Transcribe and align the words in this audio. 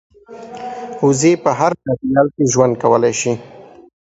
وزې 1.05 1.33
په 1.43 1.49
هر 1.59 1.71
چاپېریال 1.81 2.27
کې 2.35 2.43
ژوند 2.53 2.73
کولی 2.83 3.13
شي 3.19 3.33